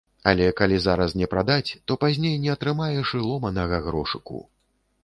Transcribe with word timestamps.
Але 0.29 0.45
калі 0.61 0.79
зараз 0.85 1.13
не 1.21 1.27
прадаць, 1.35 1.75
то 1.91 1.99
пазней 2.05 2.35
не 2.47 2.51
атрымаеш 2.55 3.07
і 3.21 3.25
ломанага 3.31 3.83
грошыку. 3.91 4.45